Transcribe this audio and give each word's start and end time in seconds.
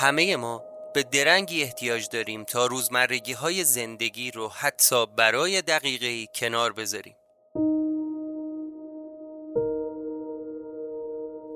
همه 0.00 0.36
ما 0.36 0.62
به 0.94 1.02
درنگی 1.02 1.62
احتیاج 1.62 2.08
داریم 2.08 2.44
تا 2.44 2.66
روزمرگی 2.66 3.32
های 3.32 3.64
زندگی 3.64 4.30
رو 4.30 4.48
حتی 4.48 5.06
برای 5.06 5.62
دقیقه 5.62 6.26
کنار 6.34 6.72
بذاریم. 6.72 7.16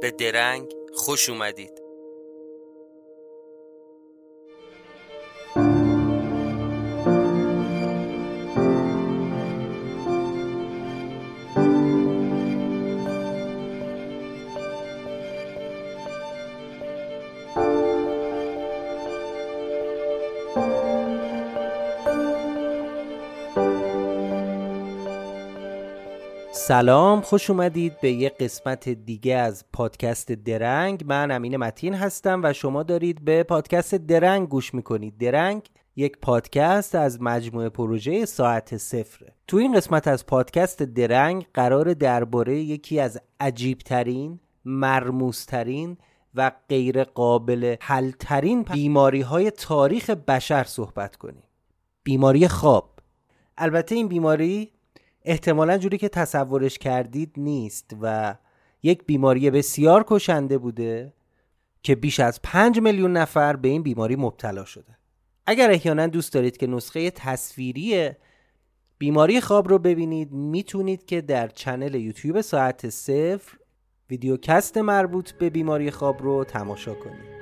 به 0.00 0.10
درنگ 0.10 0.72
خوش 0.94 1.28
اومدید. 1.28 1.81
سلام 26.54 27.20
خوش 27.20 27.50
اومدید 27.50 28.00
به 28.00 28.12
یه 28.12 28.28
قسمت 28.28 28.88
دیگه 28.88 29.34
از 29.34 29.64
پادکست 29.72 30.32
درنگ. 30.32 31.04
من 31.06 31.30
امین 31.30 31.56
متین 31.56 31.94
هستم 31.94 32.40
و 32.44 32.52
شما 32.52 32.82
دارید 32.82 33.24
به 33.24 33.42
پادکست 33.42 33.94
درنگ 33.94 34.48
گوش 34.48 34.74
می‌کنید. 34.74 35.18
درنگ 35.18 35.62
یک 35.96 36.18
پادکست 36.18 36.94
از 36.94 37.22
مجموعه 37.22 37.68
پروژه 37.68 38.24
ساعت 38.24 38.76
صفره 38.76 39.34
تو 39.46 39.56
این 39.56 39.76
قسمت 39.76 40.08
از 40.08 40.26
پادکست 40.26 40.82
درنگ 40.82 41.46
قرار 41.54 41.94
درباره 41.94 42.58
یکی 42.58 43.00
از 43.00 43.20
عجیبترین 43.40 44.40
مرموزترین 44.64 45.96
و 46.34 46.52
غیر 46.68 47.04
قابل 47.04 47.76
حلترین 47.80 48.62
بیماری 48.62 49.20
های 49.20 49.50
تاریخ 49.50 50.10
بشر 50.10 50.64
صحبت 50.64 51.16
کنیم. 51.16 51.44
بیماری 52.02 52.48
خواب. 52.48 52.98
البته 53.58 53.94
این 53.94 54.08
بیماری 54.08 54.72
احتمالا 55.24 55.78
جوری 55.78 55.98
که 55.98 56.08
تصورش 56.08 56.78
کردید 56.78 57.32
نیست 57.36 57.96
و 58.02 58.34
یک 58.82 59.04
بیماری 59.06 59.50
بسیار 59.50 60.04
کشنده 60.06 60.58
بوده 60.58 61.12
که 61.82 61.94
بیش 61.94 62.20
از 62.20 62.42
5 62.42 62.80
میلیون 62.80 63.12
نفر 63.12 63.56
به 63.56 63.68
این 63.68 63.82
بیماری 63.82 64.16
مبتلا 64.16 64.64
شده. 64.64 64.98
اگر 65.46 65.70
احیانا 65.70 66.06
دوست 66.06 66.32
دارید 66.32 66.56
که 66.56 66.66
نسخه 66.66 67.10
تصویری 67.10 68.10
بیماری 68.98 69.40
خواب 69.40 69.68
رو 69.68 69.78
ببینید 69.78 70.32
می‌تونید 70.32 71.06
که 71.06 71.20
در 71.20 71.48
چنل 71.48 71.94
یوتیوب 71.94 72.40
ساعت 72.40 72.88
صفر 72.88 73.58
ویدیوکست 74.10 74.78
مربوط 74.78 75.32
به 75.32 75.50
بیماری 75.50 75.90
خواب 75.90 76.22
رو 76.22 76.44
تماشا 76.44 76.94
کنید. 76.94 77.41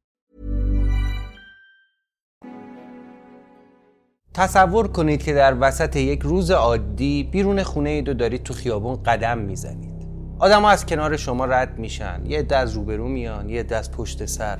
تصور 4.41 4.87
کنید 4.87 5.23
که 5.23 5.33
در 5.33 5.55
وسط 5.59 5.95
یک 5.95 6.21
روز 6.21 6.51
عادی 6.51 7.23
بیرون 7.23 7.63
خونه 7.63 7.89
اید 7.89 8.09
و 8.09 8.13
دارید 8.13 8.43
تو 8.43 8.53
خیابون 8.53 9.03
قدم 9.03 9.37
می‌زنید. 9.37 10.07
آدم 10.39 10.65
از 10.65 10.85
کنار 10.85 11.17
شما 11.17 11.45
رد 11.45 11.79
میشن. 11.79 12.21
یه 12.25 12.39
عده 12.39 12.55
از 12.55 12.73
روبرو 12.73 13.07
میان 13.07 13.49
یه 13.49 13.59
عده 13.59 13.75
از 13.75 13.91
پشت 13.91 14.25
سر. 14.25 14.59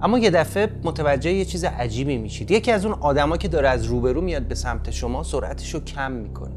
اما 0.00 0.18
یه 0.18 0.30
دفعه 0.30 0.68
متوجه 0.84 1.32
یه 1.32 1.44
چیز 1.44 1.64
عجیبی 1.64 2.18
میشید. 2.18 2.50
یکی 2.50 2.72
از 2.72 2.84
اون 2.84 2.94
آدما 3.00 3.36
که 3.36 3.48
داره 3.48 3.68
از 3.68 3.84
روبرو 3.84 4.20
میاد 4.20 4.42
به 4.42 4.54
سمت 4.54 4.90
شما 4.90 5.22
سرعتش 5.22 5.74
رو 5.74 5.80
کم 5.80 6.12
می‌کنه. 6.12 6.56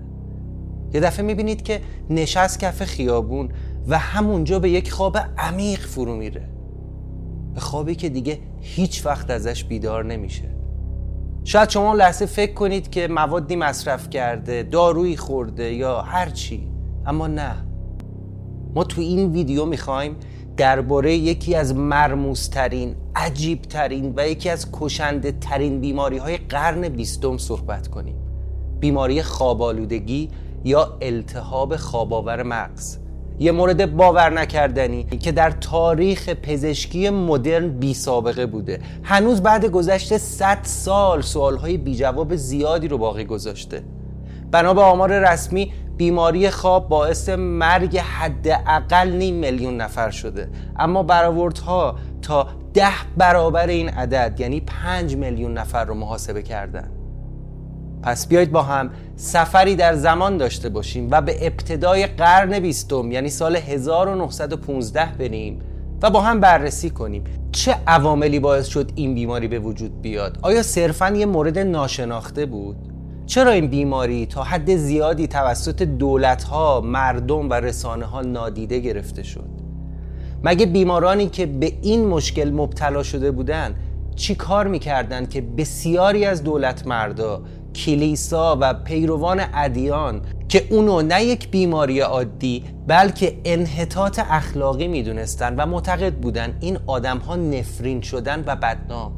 یه 0.94 1.00
دفعه 1.00 1.26
می‌بینید 1.26 1.62
که 1.62 1.82
نشست 2.10 2.60
کف 2.60 2.84
خیابون 2.84 3.50
و 3.88 3.98
همونجا 3.98 4.60
به 4.60 4.70
یک 4.70 4.92
خواب 4.92 5.18
عمیق 5.38 5.80
فرو 5.80 6.16
میره. 6.16 6.50
به 7.54 7.60
خوابی 7.60 7.96
که 7.96 8.10
دیگه 8.10 8.40
هیچ 8.62 9.06
وقت 9.06 9.30
ازش 9.30 9.64
بیدار 9.64 10.06
نمیشه. 10.06 10.55
شاید 11.48 11.70
شما 11.70 11.94
لحظه 11.94 12.26
فکر 12.26 12.54
کنید 12.54 12.90
که 12.90 13.08
موادی 13.08 13.56
مصرف 13.56 14.10
کرده 14.10 14.64
دارویی 14.64 15.18
خورده 15.18 15.74
یا 15.74 16.02
هر 16.02 16.30
چی. 16.30 16.68
اما 17.06 17.28
نه. 17.28 17.56
ما 18.76 18.84
تو 18.84 19.02
این 19.02 19.32
ویدیو 19.32 19.66
می‌خوایم 19.66 20.16
درباره 20.58 21.16
یکی 21.16 21.56
از 21.56 21.76
مرموزترین 21.76 22.96
عجیبترین 23.16 24.14
و 24.18 24.28
یکی 24.28 24.50
از 24.50 24.68
کشنده 24.74 25.32
ترین 25.32 25.82
بیماری 25.82 26.18
های 26.18 26.38
قرن 26.38 26.90
بیستم 26.90 27.38
صحبت 27.38 27.88
کنیم. 27.88 28.16
بیماری 28.80 29.22
خوابالودگی 29.22 30.30
یا 30.64 30.98
التهاب 31.02 31.76
خواباور 31.76 32.44
مغز. 32.44 32.98
یه 33.40 33.52
مورد 33.52 33.96
باور 33.96 34.30
نکردنی 34.30 35.04
که 35.04 35.32
در 35.32 35.52
تاریخ 35.52 36.30
پزشکی 36.30 37.10
مدرن 37.10 37.70
بی 37.70 37.94
سابقه 37.94 38.46
بوده. 38.46 38.80
هنوز 39.04 39.42
بعد 39.42 39.66
گذشت 39.66 40.18
100 40.18 40.60
سال 40.64 41.22
سوالهای 41.22 41.78
بی 41.78 41.96
جواب 41.96 42.36
زیادی 42.36 42.88
رو 42.88 42.98
باقی 42.98 43.26
گذاشته. 43.26 43.84
بنا 44.52 44.74
به 44.74 44.82
آمار 44.82 45.20
رسمی 45.32 45.74
بیماری 45.98 46.50
خواب 46.50 46.90
باعث 46.90 47.30
مرگ 47.30 47.98
حداقل 47.98 49.12
نیم 49.12 49.36
میلیون 49.36 49.78
نفر 49.78 50.10
شده. 50.10 50.50
اما 50.80 51.04
برآوردها 51.04 51.96
تا 52.22 52.48
ده 52.74 52.92
برابر 53.18 53.68
این 53.68 53.90
عدد 53.90 54.40
یعنی 54.40 54.62
پنج 54.62 55.16
میلیون 55.16 55.54
نفر 55.54 55.86
رو 55.86 55.94
محاسبه 55.94 56.42
کردن. 56.42 56.92
پس 58.06 58.28
بیایید 58.28 58.52
با 58.52 58.62
هم 58.62 58.90
سفری 59.16 59.76
در 59.76 59.96
زمان 59.96 60.38
داشته 60.38 60.70
باشیم 60.70 61.08
و 61.12 61.22
به 61.22 61.48
ابتدای 61.48 62.08
قرن 62.08 62.60
بیستم 62.60 63.12
یعنی 63.12 63.30
سال 63.30 63.56
1915 63.56 65.06
بریم 65.20 65.60
و 66.02 66.10
با 66.10 66.22
هم 66.22 66.40
بررسی 66.40 66.90
کنیم. 66.90 67.24
چه 67.52 67.76
عواملی 67.88 68.40
باعث 68.40 68.68
شد 68.68 68.92
این 68.96 69.16
بیماری 69.16 69.48
به 69.48 69.60
وجود 69.60 70.02
بیاد؟ 70.02 70.40
آیا 70.42 70.64
صرفا 70.64 71.10
یه 71.10 71.26
مورد 71.26 71.60
ناشناخته 71.60 72.46
بود؟ 72.46 72.76
چرا 73.26 73.52
این 73.52 73.68
بیماری 73.68 74.26
تا 74.26 74.44
حد 74.44 74.76
زیادی 74.76 75.28
توسط 75.28 75.82
دولتها، 75.84 76.82
مردم 76.82 77.50
و 77.50 77.54
رسانه 77.54 78.06
ها 78.06 78.22
نادیده 78.22 78.80
گرفته 78.80 79.24
شد؟ 79.24 79.50
مگه 80.44 80.66
بیمارانی 80.66 81.28
که 81.28 81.46
به 81.46 81.74
این 81.82 82.08
مشکل 82.08 82.52
مبتلا 82.52 83.04
شده 83.04 83.32
بودند 83.32 83.76
چی 84.16 84.36
کار 84.36 84.68
می‌کردن 84.68 85.26
که 85.26 85.42
بسیاری 85.42 86.26
از 86.26 86.44
دولت 86.44 86.88
مردا 86.88 87.42
کلیسا 87.76 88.58
و 88.62 88.74
پیروان 88.74 89.42
ادیان 89.54 90.22
که 90.50 90.68
اونو 90.70 91.02
نه 91.02 91.24
یک 91.24 91.52
بیماری 91.52 92.00
عادی 92.00 92.64
بلکه 92.88 93.38
انحطاط 93.46 94.20
اخلاقی 94.30 94.88
می‌دونستن 94.88 95.56
و 95.56 95.66
معتقد 95.66 96.14
بودن 96.14 96.58
این 96.60 96.78
آدم 96.88 97.18
ها 97.18 97.36
نفرین 97.36 98.02
شدن 98.02 98.44
و 98.48 98.56
بدنام 98.56 99.12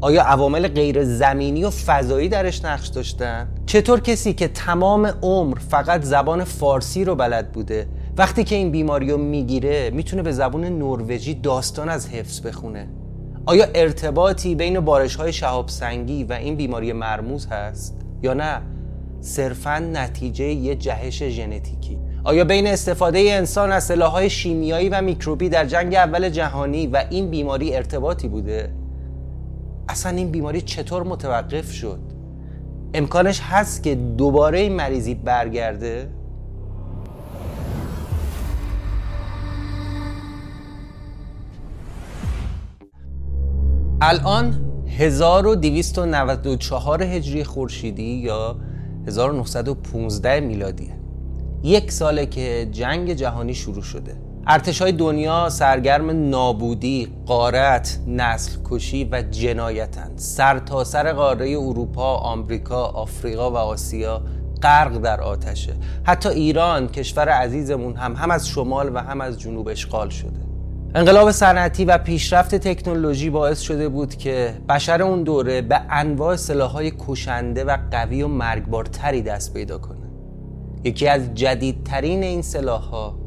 آیا 0.00 0.22
عوامل 0.22 0.68
غیر 0.68 1.04
زمینی 1.04 1.64
و 1.64 1.70
فضایی 1.70 2.28
درش 2.28 2.64
نقش 2.64 2.88
داشتن؟ 2.88 3.48
چطور 3.66 4.00
کسی 4.00 4.32
که 4.32 4.48
تمام 4.48 5.06
عمر 5.22 5.58
فقط 5.58 6.02
زبان 6.02 6.44
فارسی 6.44 7.04
رو 7.04 7.14
بلد 7.14 7.52
بوده 7.52 7.88
وقتی 8.16 8.44
که 8.44 8.56
این 8.56 8.70
بیماری 8.70 9.10
رو 9.10 9.18
می‌گیره 9.18 9.90
می‌تونه 9.90 10.22
به 10.22 10.32
زبان 10.32 10.64
نروژی 10.64 11.34
داستان 11.34 11.88
از 11.88 12.08
حفظ 12.08 12.40
بخونه 12.40 12.88
آیا 13.48 13.66
ارتباطی 13.74 14.54
بین 14.54 14.80
بارش 14.80 15.16
های 15.16 15.32
شهاب 15.32 15.68
سنگی 15.68 16.24
و 16.24 16.32
این 16.32 16.56
بیماری 16.56 16.92
مرموز 16.92 17.46
هست 17.46 17.96
یا 18.22 18.34
نه؟ 18.34 18.62
صرفا 19.20 19.78
نتیجه 19.78 20.44
یه 20.44 20.74
جهش 20.74 21.22
ژنتیکی. 21.22 21.98
آیا 22.24 22.44
بین 22.44 22.66
استفاده 22.66 23.18
انسان 23.18 23.72
از 23.72 23.84
سلاحهای 23.84 24.30
شیمیایی 24.30 24.88
و 24.88 25.02
میکروبی 25.02 25.48
در 25.48 25.64
جنگ 25.64 25.94
اول 25.94 26.28
جهانی 26.28 26.86
و 26.86 27.04
این 27.10 27.30
بیماری 27.30 27.76
ارتباطی 27.76 28.28
بوده؟ 28.28 28.72
اصلا 29.88 30.16
این 30.16 30.30
بیماری 30.30 30.60
چطور 30.60 31.02
متوقف 31.02 31.72
شد؟ 31.72 32.00
امکانش 32.94 33.40
هست 33.40 33.82
که 33.82 33.94
دوباره 33.94 34.58
این 34.58 34.72
مریضی 34.72 35.14
برگرده؟ 35.14 36.08
الان 44.00 44.54
1294 44.98 47.02
هجری 47.02 47.44
خورشیدی 47.44 48.02
یا 48.02 48.56
1915 49.06 50.40
میلادیه. 50.40 50.98
یک 51.62 51.92
ساله 51.92 52.26
که 52.26 52.68
جنگ 52.72 53.12
جهانی 53.12 53.54
شروع 53.54 53.82
شده. 53.82 54.16
ارتش 54.46 54.82
های 54.82 54.92
دنیا 54.92 55.48
سرگرم 55.48 56.30
نابودی، 56.30 57.08
قارت، 57.26 57.98
نسل 58.06 58.58
کشی 58.64 59.08
و 59.12 59.22
جنایتن. 59.22 60.10
سر 60.16 60.58
تا 60.58 60.84
سر 60.84 61.12
قاره 61.12 61.50
اروپا، 61.50 62.16
آمریکا، 62.16 62.84
آفریقا 62.84 63.50
و 63.50 63.56
آسیا 63.56 64.22
غرق 64.62 64.98
در 64.98 65.20
آتشه. 65.20 65.74
حتی 66.04 66.28
ایران 66.28 66.88
کشور 66.88 67.28
عزیزمون 67.28 67.96
هم 67.96 68.16
هم 68.16 68.30
از 68.30 68.48
شمال 68.48 68.94
و 68.94 68.98
هم 68.98 69.20
از 69.20 69.40
جنوب 69.40 69.68
اشغال 69.68 70.08
شده. 70.08 70.45
انقلاب 70.96 71.30
صنعتی 71.30 71.84
و 71.84 71.98
پیشرفت 71.98 72.54
تکنولوژی 72.54 73.30
باعث 73.30 73.60
شده 73.60 73.88
بود 73.88 74.14
که 74.14 74.54
بشر 74.68 75.02
اون 75.02 75.22
دوره 75.22 75.62
به 75.62 75.80
انواع 75.90 76.36
سلاحهای 76.36 76.92
کشنده 76.98 77.64
و 77.64 77.78
قوی 77.90 78.22
و 78.22 78.28
مرگبارتری 78.28 79.22
دست 79.22 79.54
پیدا 79.54 79.78
کنه 79.78 80.10
یکی 80.84 81.08
از 81.08 81.34
جدیدترین 81.34 82.22
این 82.22 82.42
سلاحها 82.42 83.18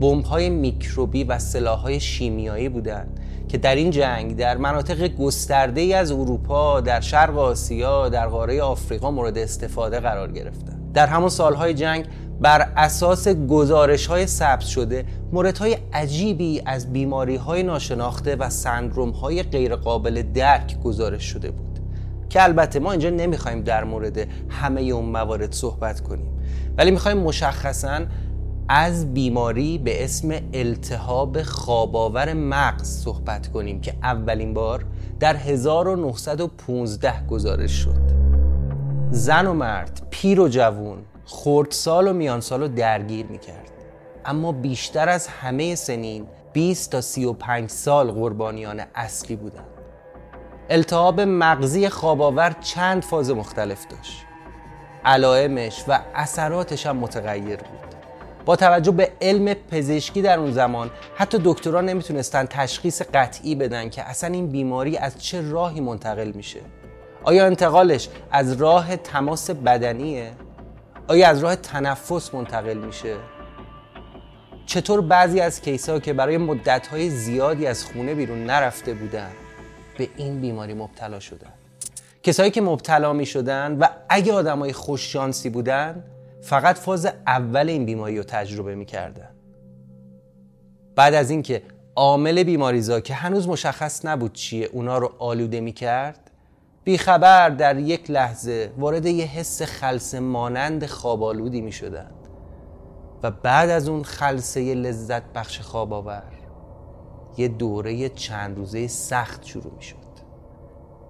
بمب‌های 0.00 0.50
میکروبی 0.50 1.24
و 1.24 1.38
سلاحهای 1.38 2.00
شیمیایی 2.00 2.68
بودند 2.68 3.20
که 3.48 3.58
در 3.58 3.74
این 3.74 3.90
جنگ 3.90 4.36
در 4.36 4.56
مناطق 4.56 5.08
گسترده 5.08 5.80
ای 5.80 5.94
از 5.94 6.12
اروپا، 6.12 6.80
در 6.80 7.00
شرق 7.00 7.38
آسیا، 7.38 8.08
در 8.08 8.26
قاره 8.26 8.62
آفریقا 8.62 9.10
مورد 9.10 9.38
استفاده 9.38 10.00
قرار 10.00 10.32
گرفتند. 10.32 10.77
در 10.94 11.06
همون 11.06 11.28
سالهای 11.28 11.74
جنگ 11.74 12.06
بر 12.40 12.72
اساس 12.76 13.28
گزارش 13.28 14.06
های 14.06 14.26
ثبت 14.26 14.60
شده 14.60 15.04
موردهای 15.32 15.76
عجیبی 15.92 16.62
از 16.66 16.92
بیماری 16.92 17.36
های 17.36 17.62
ناشناخته 17.62 18.36
و 18.36 18.50
سندروم 18.50 19.10
های 19.10 19.42
غیرقابل 19.42 20.22
درک 20.22 20.80
گزارش 20.80 21.24
شده 21.24 21.50
بود. 21.50 21.78
که 22.28 22.42
البته 22.42 22.78
ما 22.78 22.90
اینجا 22.90 23.10
نمی‌خوایم 23.10 23.62
در 23.62 23.84
مورد 23.84 24.28
همه 24.48 24.80
اون 24.80 25.04
موارد 25.04 25.52
صحبت 25.52 26.00
کنیم 26.00 26.32
ولی 26.78 26.90
می‌خوایم 26.90 27.18
مشخصا 27.18 28.00
از 28.68 29.14
بیماری 29.14 29.78
به 29.78 30.04
اسم 30.04 30.34
التهاب 30.52 31.42
خواباور 31.42 32.32
مغز 32.32 33.02
صحبت 33.02 33.48
کنیم 33.48 33.80
که 33.80 33.94
اولین 34.02 34.54
بار 34.54 34.84
در 35.20 35.36
1915 35.36 37.26
گزارش 37.26 37.72
شد. 37.72 38.27
زن 39.10 39.46
و 39.46 39.54
مرد، 39.54 40.06
پیر 40.10 40.40
و 40.40 40.48
جوون، 40.48 40.98
خردسال 41.24 42.08
و 42.08 42.12
میانسال 42.12 42.60
رو 42.60 42.68
درگیر 42.68 43.26
می‌کرد. 43.26 43.70
اما 44.24 44.52
بیشتر 44.52 45.08
از 45.08 45.28
همه 45.28 45.74
سنین 45.74 46.26
20 46.52 46.92
تا 46.92 47.00
35 47.00 47.70
سال 47.70 48.10
قربانیان 48.10 48.82
اصلی 48.94 49.36
بودند. 49.36 49.66
التهاب 50.70 51.20
مغزی 51.20 51.88
خواباور 51.88 52.56
چند 52.60 53.02
فاز 53.02 53.30
مختلف 53.30 53.86
داشت. 53.86 54.24
علائمش 55.04 55.84
و 55.88 56.00
اثراتش 56.14 56.86
هم 56.86 56.96
متغیر 56.96 57.56
بود. 57.56 57.94
با 58.44 58.56
توجه 58.56 58.92
به 58.92 59.12
علم 59.20 59.54
پزشکی 59.54 60.22
در 60.22 60.38
اون 60.38 60.52
زمان 60.52 60.90
حتی 61.16 61.38
دکتران 61.44 61.84
نمی‌تونستن 61.84 62.46
تشخیص 62.46 63.02
قطعی 63.14 63.54
بدن 63.54 63.90
که 63.90 64.02
اصلا 64.02 64.34
این 64.34 64.46
بیماری 64.46 64.96
از 64.96 65.22
چه 65.22 65.50
راهی 65.50 65.80
منتقل 65.80 66.32
میشه. 66.34 66.60
آیا 67.24 67.46
انتقالش 67.46 68.08
از 68.30 68.52
راه 68.52 68.96
تماس 68.96 69.50
بدنیه؟ 69.50 70.32
آیا 71.08 71.28
از 71.28 71.38
راه 71.38 71.56
تنفس 71.56 72.34
منتقل 72.34 72.78
میشه؟ 72.78 73.16
چطور 74.66 75.00
بعضی 75.00 75.40
از 75.40 75.60
کیس 75.60 75.88
ها 75.88 75.98
که 75.98 76.12
برای 76.12 76.38
مدت 76.38 76.86
های 76.86 77.10
زیادی 77.10 77.66
از 77.66 77.84
خونه 77.84 78.14
بیرون 78.14 78.44
نرفته 78.44 78.94
بودن 78.94 79.30
به 79.98 80.08
این 80.16 80.40
بیماری 80.40 80.74
مبتلا 80.74 81.20
شدن؟ 81.20 81.52
کسایی 82.22 82.50
که 82.50 82.60
مبتلا 82.60 83.12
می 83.12 83.26
شدن 83.26 83.76
و 83.80 83.86
اگه 84.08 84.32
آدم 84.32 84.58
های 84.58 84.72
خوش 84.72 85.12
شانسی 85.12 85.50
بودن 85.50 86.04
فقط 86.42 86.78
فاز 86.78 87.06
اول 87.26 87.68
این 87.68 87.84
بیماری 87.86 88.18
رو 88.18 88.22
تجربه 88.22 88.74
می 88.74 88.84
کردن. 88.84 89.28
بعد 90.96 91.14
از 91.14 91.30
اینکه 91.30 91.62
عامل 91.96 92.42
بیماریزا 92.42 93.00
که 93.00 93.14
هنوز 93.14 93.48
مشخص 93.48 94.04
نبود 94.04 94.32
چیه 94.32 94.66
اونا 94.72 94.98
رو 94.98 95.12
آلوده 95.18 95.60
می 95.60 95.72
کرد 95.72 96.27
بیخبر 96.88 97.50
در 97.50 97.78
یک 97.78 98.10
لحظه 98.10 98.72
وارد 98.78 99.06
یه 99.06 99.24
حس 99.24 99.62
خلصه 99.62 100.20
مانند 100.20 100.86
خوابالودی 100.86 101.60
می 101.60 101.72
شدن 101.72 102.10
و 103.22 103.30
بعد 103.30 103.70
از 103.70 103.88
اون 103.88 104.02
خلصه 104.02 104.74
لذت 104.74 105.22
بخش 105.32 105.60
خواب 105.60 105.92
آور 105.92 106.22
یه 107.36 107.48
دوره 107.48 108.08
چند 108.08 108.56
روزه 108.56 108.86
سخت 108.86 109.44
شروع 109.44 109.74
می 109.76 109.82
شد 109.82 109.96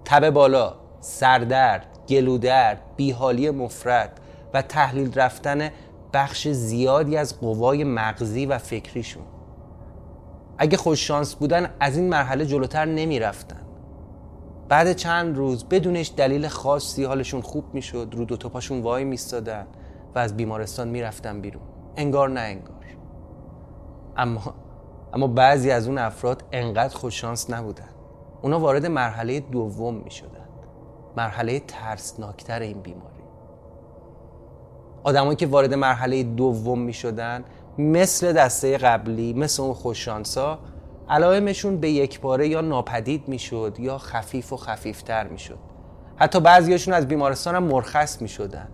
تب 0.05 0.29
بالا، 0.29 0.75
سردرد، 0.99 1.85
گلودرد، 2.09 2.81
بیحالی 2.95 3.49
مفرد 3.49 4.19
و 4.53 4.61
تحلیل 4.61 5.13
رفتن 5.19 5.69
بخش 6.13 6.47
زیادی 6.47 7.17
از 7.17 7.39
قوای 7.39 7.83
مغزی 7.83 8.45
و 8.45 8.57
فکریشون. 8.57 9.23
اگه 10.57 10.77
خوششانس 10.77 11.35
بودن 11.35 11.69
از 11.79 11.97
این 11.97 12.09
مرحله 12.09 12.45
جلوتر 12.45 12.85
نمی 12.85 13.19
رفتن 13.19 13.58
بعد 14.69 14.93
چند 14.93 15.37
روز 15.37 15.65
بدونش 15.65 16.11
دلیل 16.17 16.47
خاصی 16.47 17.03
حالشون 17.03 17.41
خوب 17.41 17.73
می‌شد 17.73 18.09
رو 18.11 18.25
دو 18.25 18.49
پاشون 18.49 18.81
وای 18.81 19.03
میستادن 19.03 19.67
و 20.15 20.19
از 20.19 20.37
بیمارستان 20.37 20.87
می‌رفتن 20.87 21.41
بیرون. 21.41 21.63
انگار 21.95 22.29
نه 22.29 22.39
انگار. 22.39 22.75
اما 24.17 24.41
اما 25.13 25.27
بعضی 25.27 25.71
از 25.71 25.87
اون 25.87 25.97
افراد 25.97 26.43
انقدر 26.51 26.95
خوششانس 26.95 27.49
نبودن. 27.49 27.89
اونا 28.41 28.59
وارد 28.59 28.85
مرحله 28.85 29.39
دوم 29.39 29.95
می 29.95 30.11
شدن 30.11 30.49
مرحله 31.17 31.59
ترسناکتر 31.59 32.59
این 32.59 32.81
بیماری. 32.81 33.23
آدمایی 35.03 35.35
که 35.35 35.47
وارد 35.47 35.73
مرحله 35.73 36.23
دوم 36.23 36.79
می 36.79 36.93
شدن 36.93 37.43
مثل 37.77 38.33
دسته 38.33 38.77
قبلی 38.77 39.33
مثل 39.33 39.63
اون 39.63 39.73
خوششانسا 39.73 40.59
علائمشون 41.09 41.77
به 41.77 41.89
یک 41.89 42.21
باره 42.21 42.47
یا 42.47 42.61
ناپدید 42.61 43.27
می‌شد 43.27 43.75
یا 43.79 43.97
خفیف 43.97 44.53
و 44.53 44.57
خفیفتر 44.57 45.27
می‌شد. 45.27 45.59
حتی 46.15 46.39
بعضیاشون 46.39 46.93
از 46.93 47.07
بیمارستان 47.07 47.55
هم 47.55 47.63
مرخص 47.63 48.21
می 48.21 48.27
شدن 48.27 48.67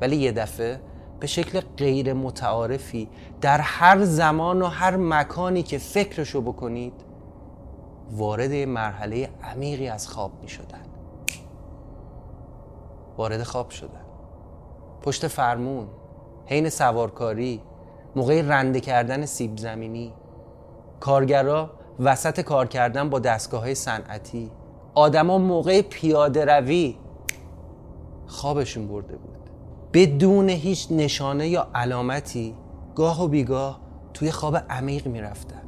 ولی 0.00 0.16
یه 0.16 0.32
دفعه 0.32 0.80
به 1.20 1.26
شکل 1.26 1.60
غیر 1.76 2.12
متعارفی 2.12 3.08
در 3.40 3.58
هر 3.60 4.04
زمان 4.04 4.62
و 4.62 4.66
هر 4.66 4.96
مکانی 4.96 5.62
که 5.62 5.78
فکرشو 5.78 6.40
بکنید 6.40 6.92
وارد 8.10 8.52
مرحله 8.52 9.28
عمیقی 9.42 9.88
از 9.88 10.08
خواب 10.08 10.32
می 10.42 10.48
شدن 10.48 10.82
وارد 13.16 13.42
خواب 13.42 13.70
شدن. 13.70 14.04
پشت 15.02 15.26
فرمون 15.26 15.88
حین 16.46 16.68
سوارکاری 16.68 17.62
موقع 18.16 18.42
رنده 18.42 18.80
کردن 18.80 19.26
سیب 19.26 19.56
زمینی. 19.56 20.14
کارگرا 21.00 21.70
وسط 22.00 22.40
کار 22.40 22.66
کردن 22.66 23.10
با 23.10 23.18
دستگاه 23.18 23.60
های 23.60 23.74
صنعتی. 23.74 24.50
آدما 24.94 25.38
موقع 25.38 25.82
پیاده 25.82 26.44
روی 26.44 26.96
خوابشون 28.26 28.88
برده 28.88 29.16
بود. 29.16 29.38
بدون 29.92 30.48
هیچ 30.48 30.86
نشانه 30.90 31.48
یا 31.48 31.68
علامتی 31.74 32.54
گاه 32.94 33.24
و 33.24 33.28
بیگاه 33.28 33.80
توی 34.14 34.30
خواب 34.30 34.56
عمیق 34.56 35.06
می‌رفتن. 35.06 35.62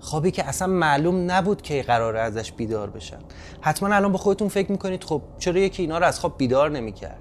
خوابی 0.00 0.30
که 0.30 0.44
اصلا 0.44 0.68
معلوم 0.68 1.30
نبود 1.30 1.62
که 1.62 1.82
قراره 1.82 2.20
ازش 2.20 2.52
بیدار 2.52 2.90
بشن. 2.90 3.18
حتما 3.60 3.94
الان 3.94 4.12
با 4.12 4.18
خودتون 4.18 4.48
فکر 4.48 4.72
می‌کنید 4.72 5.04
خب 5.04 5.22
چرا 5.38 5.58
یکی 5.58 5.82
اینا 5.82 5.98
رو 5.98 6.06
از 6.06 6.20
خواب 6.20 6.38
بیدار 6.38 6.70
نمی‌کرد؟ 6.70 7.20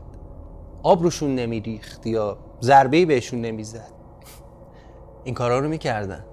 آب 0.83 1.03
روشون 1.03 1.35
نمیریخت 1.35 2.07
یا 2.07 2.37
ضربه 2.61 3.05
بهشون 3.05 3.41
نمی‌زد؟ 3.41 3.91
این 5.23 5.35
کارا 5.35 5.59
رو 5.59 5.69
می‌کردن. 5.69 6.25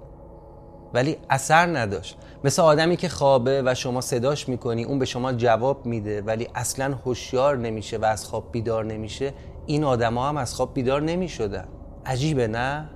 ولی 0.95 1.17
اثر 1.31 1.79
نداشت. 1.79 2.19
مثل 2.45 2.63
آدمی 2.63 2.97
که 2.97 3.09
خوابه 3.09 3.63
و 3.67 3.75
شما 3.75 4.01
صداش 4.01 4.49
می‌کنی 4.49 4.85
اون 4.85 4.99
به 4.99 5.05
شما 5.05 5.33
جواب 5.33 5.87
میده 5.87 6.23
ولی 6.23 6.49
اصلا 6.55 6.95
هوشیار 7.05 7.57
نمیشه 7.57 7.99
و 7.99 8.05
از 8.05 8.25
خواب 8.25 8.53
بیدار 8.53 8.85
نمیشه. 8.85 9.33
این 9.67 9.85
آدما 9.85 10.29
هم 10.29 10.37
از 10.37 10.55
خواب 10.55 10.75
بیدار 10.75 11.03
نمی‌شدن. 11.03 11.69
عجیبه 12.07 12.49
نه؟ 12.49 12.89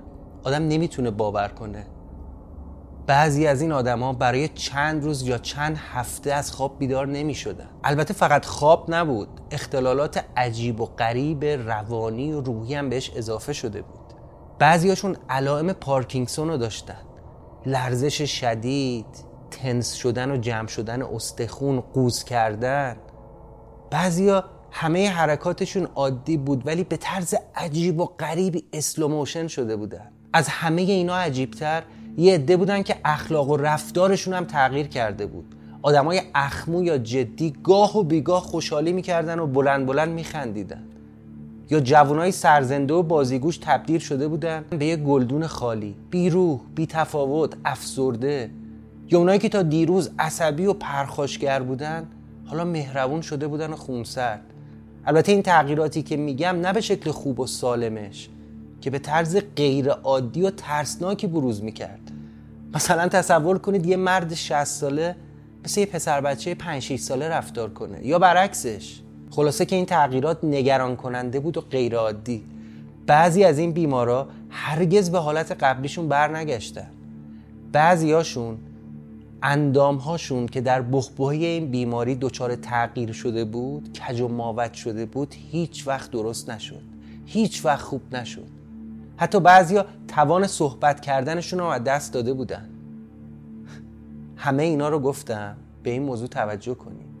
آدم 0.43 0.67
نمی‌تونه 0.67 1.11
باور 1.11 1.47
کنه. 1.47 1.87
بعضی 3.07 3.47
از 3.47 3.61
این 3.61 3.71
آدما 3.71 4.13
برای 4.13 4.47
چند 4.47 5.03
روز 5.03 5.21
یا 5.21 5.37
چند 5.37 5.77
هفته 5.77 6.33
از 6.33 6.51
خواب 6.51 6.79
بیدار 6.79 7.07
نمی 7.07 7.35
شدن. 7.35 7.69
البته 7.83 8.13
فقط 8.13 8.45
خواب 8.45 8.85
نبود 8.87 9.27
اختلالات 9.51 10.23
عجیب 10.37 10.81
و 10.81 10.85
غریب 10.85 11.45
روانی 11.45 12.33
و 12.33 12.41
روحی 12.41 12.75
هم 12.75 12.89
بهش 12.89 13.11
اضافه 13.15 13.53
شده 13.53 13.81
بود. 13.81 13.99
بعضیاشون 14.59 15.15
علائم 15.29 15.73
پارکینگسون 15.73 16.47
رو 16.47 16.57
داشتن. 16.57 17.08
لرزش 17.65 18.39
شدید 18.39 19.05
tense 19.51 19.93
شدن 19.93 20.31
و 20.31 20.37
جمع 20.37 20.67
شدن 20.67 21.01
استخون 21.01 21.79
قوز 21.79 22.23
کردن. 22.23 22.95
بعضیا 23.91 24.43
همه 24.71 25.09
حرکاتشون 25.09 25.87
عادی 25.95 26.37
بود 26.37 26.67
ولی 26.67 26.83
به 26.83 26.97
طرز 26.97 27.35
عجیب 27.55 27.99
و 27.99 28.05
غریبی 28.05 28.63
اسلوموشن 28.73 29.47
شده 29.47 29.75
بودن. 29.75 30.11
از 30.33 30.47
همه 30.47 30.81
اینا 30.81 31.15
عجیبتر 31.15 31.83
یه 32.17 32.33
عده 32.33 32.57
بودن 32.57 32.83
که 32.83 32.95
اخلاق 33.05 33.49
و 33.49 33.57
رفتارشون 33.57 34.33
هم 34.33 34.45
تغییر 34.45 34.87
کرده 34.87 35.25
بود. 35.25 35.55
آدمای 35.81 36.21
اخمو 36.35 36.83
یا 36.83 36.97
جدی 36.97 37.53
گاه 37.63 37.97
و 37.97 38.03
بیگاه 38.03 38.41
خوشحالی 38.41 38.93
می‌کردن 38.93 39.39
و 39.39 39.47
بلند 39.47 39.85
بلند 39.85 40.09
میخندیدن. 40.09 40.83
یا 41.69 41.79
جوانای 41.79 42.31
سرزنده 42.31 42.93
و 42.93 43.03
بازیگوش 43.03 43.57
تبدیل 43.57 43.99
شده 43.99 44.27
بودن 44.27 44.65
به 44.69 44.85
یه 44.85 44.95
گلدون 44.95 45.47
خالی. 45.47 45.95
بیروح 46.09 46.59
بی 46.75 46.85
تفاوت 46.85 47.53
افسرده. 47.65 48.49
یا 49.11 49.19
اونایی 49.19 49.39
که 49.39 49.49
تا 49.49 49.61
دیروز 49.61 50.11
عصبی 50.19 50.65
و 50.65 50.73
پرخاشگر 50.73 51.59
بودن 51.63 52.07
حالا 52.45 52.65
مهربون 52.65 53.21
شده 53.21 53.47
بودن 53.47 53.69
و 53.73 53.75
خونسرد. 53.75 54.41
البته 55.05 55.31
این 55.31 55.41
تغییراتی 55.41 56.03
که 56.03 56.17
میگم 56.17 56.55
نه 56.61 56.73
به 56.73 56.81
شکل 56.81 57.11
خوب 57.11 57.39
و 57.39 57.47
سالمش 57.47 58.29
که 58.81 58.89
به 58.89 58.99
طرز 58.99 59.37
غیر 59.55 59.89
عادی 59.89 60.41
و 60.41 60.49
ترسناکی 60.49 61.27
بروز 61.27 61.63
می‌کرد. 61.63 62.11
مثلا 62.73 63.07
تصور 63.07 63.57
کنید 63.57 63.85
یه 63.85 63.97
مرد 63.97 64.33
60 64.33 64.63
ساله 64.63 65.15
مثل 65.65 65.79
یه 65.79 65.85
پسر 65.85 66.21
بچه 66.21 66.55
5 66.55 66.81
6 66.81 66.99
ساله 66.99 67.29
رفتار 67.29 67.69
کنه. 67.69 68.07
یا 68.07 68.19
برعکسش. 68.19 68.99
خلاصه 69.31 69.65
که 69.65 69.75
این 69.75 69.85
تغییرات 69.85 70.43
نگران 70.43 70.95
کننده 70.95 71.39
بود 71.39 71.57
و 71.57 71.61
غیر 71.61 71.95
عادی 71.95 72.45
بعضی 73.07 73.43
از 73.43 73.59
این 73.59 73.71
بیمارا 73.71 74.27
هرگز 74.49 75.11
به 75.11 75.19
حالت 75.19 75.51
قبلیشون 75.51 76.07
برنگشتن. 76.07 76.87
بعضیاشون 77.71 78.57
اندامهاشون 79.43 80.45
که 80.45 80.61
در 80.61 80.81
بخبوهای 80.81 81.45
این 81.45 81.71
بیماری 81.71 82.15
دچار 82.15 82.55
تغییر 82.55 83.11
شده 83.11 83.45
بود 83.45 83.99
کج 83.99 84.21
و 84.21 84.27
ماوت 84.27 84.73
شده 84.73 85.05
بود 85.05 85.35
هیچ 85.51 85.87
وقت 85.87 86.11
درست 86.11 86.49
نشد. 86.49 86.81
هیچ 87.25 87.65
وقت 87.65 87.81
خوب 87.81 88.15
نشد. 88.15 88.47
حتی 89.17 89.39
بعضیا 89.39 89.85
توان 90.07 90.47
صحبت 90.47 90.99
کردنشون 90.99 91.59
رو 91.59 91.65
از 91.65 91.83
دست 91.83 92.13
داده 92.13 92.33
بودن. 92.33 92.69
همه 94.35 94.63
اینا 94.63 94.89
رو 94.89 94.99
گفتم 94.99 95.55
به 95.83 95.89
این 95.89 96.03
موضوع 96.03 96.27
توجه 96.27 96.73
کنید. 96.73 97.18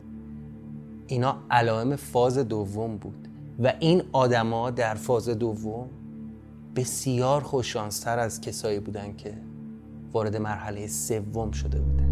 اینا 1.11 1.37
علائم 1.51 1.95
فاز 1.95 2.37
دوم 2.37 2.97
بود. 2.97 3.27
و 3.63 3.73
این 3.79 4.03
آدما 4.11 4.69
در 4.69 4.93
فاز 4.95 5.29
دوم 5.29 5.89
بسیار 6.75 7.41
خوششانستر 7.41 8.19
از 8.19 8.41
کسایی 8.41 8.79
بودن 8.79 9.15
که 9.15 9.33
وارد 10.13 10.35
مرحله 10.35 10.87
سوم 10.87 11.51
شده 11.51 11.79
بودن. 11.79 12.09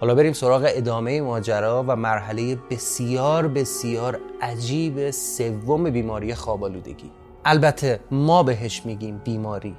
حالا 0.00 0.14
بریم 0.14 0.32
سراغ 0.32 0.66
ادامه 0.68 1.20
ماجرا 1.20 1.84
و 1.88 1.96
مرحله 1.96 2.58
بسیار 2.70 3.48
بسیار 3.48 4.20
عجیب 4.42 5.10
سوم 5.10 5.90
بیماری 5.90 6.34
خوابالودگی 6.34 7.10
البته 7.44 8.00
ما 8.10 8.42
بهش 8.42 8.86
میگیم 8.86 9.20
بیماری. 9.24 9.76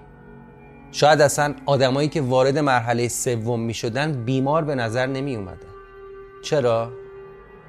شاید 0.92 1.22
اصلا 1.22 1.56
آدمایی 1.66 2.10
که 2.10 2.22
وارد 2.22 2.58
مرحله 2.58 3.08
سوم 3.08 3.60
می 3.60 3.74
شدن 3.74 4.12
بیمار 4.12 4.64
به 4.64 4.76
نظر 4.76 5.06
نمی 5.06 5.36
اومده 5.36 5.77
چرا؟ 6.50 6.92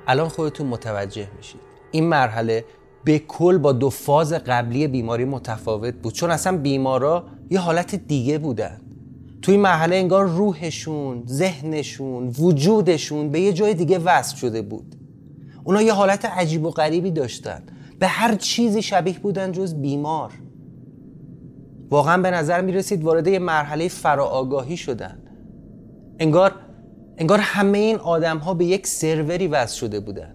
الان 0.06 0.28
خودتون 0.28 0.66
متوجه 0.66 1.28
میشید. 1.36 1.60
این 1.90 2.04
مرحله 2.04 2.64
به 3.04 3.18
کل 3.18 3.58
با 3.58 3.72
دو 3.72 3.90
فاز 3.90 4.32
قبلی 4.32 4.86
بیماری 4.86 5.24
متفاوت 5.24 5.94
بود. 5.94 6.12
چون 6.12 6.30
اصلا 6.30 6.56
بیمارا 6.58 7.24
یه 7.50 7.60
حالت 7.60 7.94
دیگه 7.94 8.38
بودن. 8.38 8.80
توی 9.42 9.56
مرحله 9.56 9.96
انگار 9.96 10.28
روحشون، 10.28 11.22
ذهنشون، 11.26 12.28
وجودشون 12.28 13.30
به 13.30 13.40
یه 13.40 13.52
جای 13.52 13.74
دیگه 13.74 13.98
وصل 13.98 14.36
شده 14.36 14.62
بود. 14.62 14.94
اونا 15.64 15.82
یه 15.82 15.92
حالت 15.92 16.24
عجیب 16.24 16.64
و 16.64 16.70
غریبی 16.70 17.10
داشتن. 17.10 17.62
به 17.98 18.06
هر 18.06 18.34
چیزی 18.34 18.82
شبیه 18.82 19.18
بودن 19.18 19.52
جز 19.52 19.74
بیمار. 19.74 20.32
واقعا 21.90 22.22
به 22.22 22.30
نظر 22.30 22.60
می 22.60 22.72
رسید 22.72 23.04
وارد 23.04 23.26
یه 23.26 23.38
مرحله 23.38 23.88
فراآگاهی 23.88 24.76
شدن. 24.76 25.18
انگار 26.18 26.54
انگار 27.18 27.38
همه 27.38 27.78
این 27.78 27.96
آدم 27.96 28.38
ها 28.38 28.54
به 28.54 28.64
یک 28.64 28.86
سروری 28.86 29.46
وصل 29.46 29.76
شده 29.76 30.00
بودن. 30.00 30.34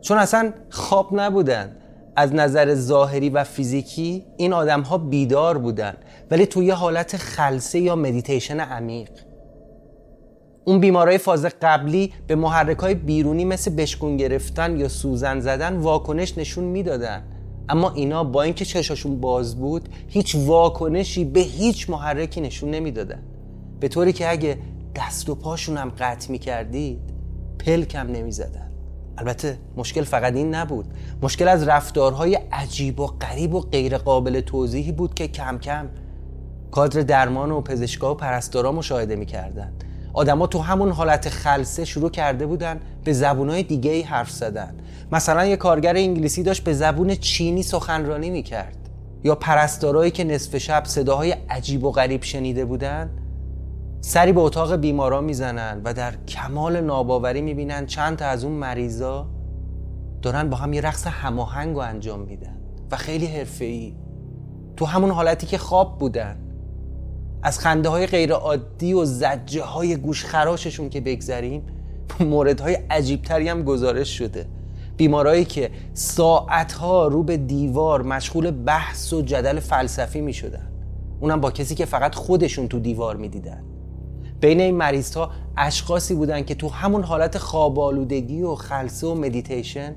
چون 0.00 0.18
اصلا 0.18 0.52
خواب 0.70 1.20
نبودن. 1.20 1.76
از 2.16 2.34
نظر 2.34 2.74
ظاهری 2.74 3.30
و 3.30 3.44
فیزیکی 3.44 4.24
این 4.36 4.52
آدم 4.52 4.80
ها 4.80 4.98
بیدار 4.98 5.58
بودن. 5.58 5.94
ولی 6.30 6.46
توی 6.46 6.66
یه 6.66 6.74
حالت 6.74 7.16
خلصه 7.16 7.78
یا 7.78 7.96
مدیتیشن 7.96 8.60
عمیق. 8.60 9.10
اون 10.64 10.80
بیمارای 10.80 11.18
فاز 11.18 11.46
قبلی 11.62 12.12
به 12.26 12.34
محرک 12.34 12.78
های 12.78 12.94
بیرونی 12.94 13.44
مثل 13.44 13.76
بشکون 13.76 14.16
گرفتن 14.16 14.76
یا 14.76 14.88
سوزن 14.88 15.40
زدن 15.40 15.76
واکنش 15.76 16.38
نشون 16.38 16.64
می‌دادن. 16.64 17.22
اما 17.68 17.90
اینا 17.90 18.24
با 18.24 18.42
اینکه 18.42 18.64
چشاشون 18.64 19.20
باز 19.20 19.56
بود 19.56 19.88
هیچ 20.08 20.36
واکنشی 20.38 21.24
به 21.24 21.40
هیچ 21.40 21.90
محرکی 21.90 22.40
نشون 22.40 22.70
نمی‌دادن. 22.70 23.22
به 23.80 23.88
طوری 23.88 24.12
که 24.12 24.30
اگه 24.30 24.58
دست 24.98 25.28
و 25.28 25.34
پاشون 25.34 25.76
هم 25.76 25.92
قطع 25.98 26.30
می 26.30 26.38
کردید 26.38 27.00
پلکم 27.58 28.06
نمی 28.06 28.32
زدن. 28.32 28.70
البته 29.18 29.58
مشکل 29.76 30.04
فقط 30.04 30.34
این 30.34 30.54
نبود. 30.54 30.86
مشکل 31.22 31.48
از 31.48 31.68
رفتارهای 31.68 32.34
عجیب 32.34 33.00
و 33.00 33.06
غریب 33.06 33.54
و 33.54 33.60
غیر 33.60 33.98
قابل 33.98 34.40
توضیحی 34.40 34.92
بود 34.92 35.14
که 35.14 35.28
کم 35.28 35.58
کم 35.58 35.88
کادر 36.70 37.00
درمان 37.00 37.50
و 37.50 37.60
پزشکا 37.60 38.12
و 38.12 38.16
پرستارا 38.16 38.72
مشاهده 38.72 39.16
می‌کردن. 39.16 39.72
آدما 40.12 40.46
تو 40.46 40.58
همون 40.58 40.90
حالت 40.90 41.28
خلصه 41.28 41.84
شروع 41.84 42.10
کرده 42.10 42.46
بودن 42.46 42.80
به 43.04 43.12
زبونهای 43.12 43.62
دیگه 43.62 43.90
ای 43.90 44.02
حرف 44.02 44.30
زدن. 44.30 44.74
مثلا 45.12 45.44
یه 45.44 45.56
کارگر 45.56 45.96
انگلیسی 45.96 46.42
داشت 46.42 46.64
به 46.64 46.72
زبون 46.72 47.14
چینی 47.14 47.62
سخنرانی 47.62 48.30
می‌کرد. 48.30 48.76
یا 49.24 49.34
پرستارایی 49.34 50.10
که 50.10 50.24
نصف 50.24 50.58
شب 50.58 50.84
صداهای 50.84 51.30
عجیب 51.50 51.84
و 51.84 51.90
غریب 51.90 52.22
شنیده 52.22 52.64
بودن 52.64 53.10
سری 54.00 54.32
به 54.32 54.40
اتاق 54.40 54.76
بیمارا 54.76 55.20
می‌زنن 55.20 55.80
و 55.84 55.94
در 55.94 56.14
کمال 56.28 56.80
ناباوری 56.80 57.40
می‌بینن 57.40 57.86
چند 57.86 58.16
تا 58.16 58.24
از 58.24 58.44
اون 58.44 58.52
مریضا 58.52 59.28
دارن 60.22 60.50
با 60.50 60.56
هم 60.56 60.72
یه 60.72 60.80
رقص 60.80 61.06
هماهنگ 61.06 61.74
رو 61.74 61.80
انجام 61.80 62.20
میدن 62.20 62.56
و 62.90 62.96
خیلی 62.96 63.26
حرفه‌ای. 63.26 63.94
تو 64.76 64.84
همون 64.84 65.10
حالتی 65.10 65.46
که 65.46 65.58
خواب 65.58 65.98
بودن. 65.98 66.36
از 67.42 67.58
خنده 67.58 67.88
های 67.88 68.06
غیر 68.06 68.32
عادی 68.32 68.92
و 68.92 69.04
زجه 69.04 69.62
های 69.62 69.96
گوش 69.96 70.24
خراششون 70.24 70.88
که 70.88 71.00
بگذریم 71.00 71.62
مورد 72.20 72.60
های 72.60 72.74
عجیب 72.74 73.22
تری 73.22 73.48
هم 73.48 73.62
گزارش 73.62 74.18
شده. 74.18 74.46
بیمارایی 74.96 75.44
که 75.44 75.70
ساعتها 75.94 77.06
رو 77.08 77.22
به 77.22 77.36
دیوار 77.36 78.02
مشغول 78.02 78.50
بحث 78.50 79.12
و 79.12 79.22
جدل 79.22 79.60
فلسفی 79.60 80.20
می 80.20 80.32
شدن 80.32 80.72
اونم 81.20 81.40
با 81.40 81.50
کسی 81.50 81.74
که 81.74 81.84
فقط 81.84 82.14
خودشون 82.14 82.68
تو 82.68 82.78
دیوار 82.78 83.16
می 83.16 83.28
دیدن. 83.28 83.64
بین 84.40 84.60
این 84.60 84.76
مریض 84.76 85.14
ها 85.14 85.30
اشخاصی 85.56 86.14
بودن 86.14 86.42
که 86.42 86.54
تو 86.54 86.68
همون 86.68 87.02
حالت 87.02 87.38
خوابالودگی 87.38 88.42
و 88.42 88.54
خلصه 88.54 89.06
و 89.06 89.14
مدیتیشن 89.14 89.94